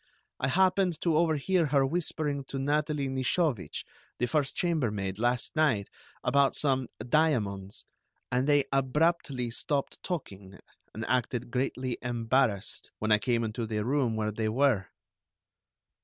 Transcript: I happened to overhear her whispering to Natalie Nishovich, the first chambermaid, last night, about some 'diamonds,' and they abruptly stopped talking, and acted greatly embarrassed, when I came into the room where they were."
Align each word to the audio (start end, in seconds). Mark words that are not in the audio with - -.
I 0.39 0.47
happened 0.47 0.99
to 1.01 1.15
overhear 1.15 1.67
her 1.67 1.85
whispering 1.85 2.43
to 2.45 2.57
Natalie 2.57 3.07
Nishovich, 3.07 3.85
the 4.17 4.25
first 4.25 4.55
chambermaid, 4.55 5.19
last 5.19 5.55
night, 5.55 5.89
about 6.23 6.55
some 6.55 6.87
'diamonds,' 7.07 7.85
and 8.31 8.47
they 8.47 8.63
abruptly 8.73 9.51
stopped 9.51 10.01
talking, 10.01 10.57
and 10.95 11.05
acted 11.05 11.51
greatly 11.51 11.99
embarrassed, 12.01 12.89
when 12.97 13.11
I 13.11 13.19
came 13.19 13.43
into 13.43 13.67
the 13.67 13.85
room 13.85 14.15
where 14.15 14.31
they 14.31 14.49
were." 14.49 14.87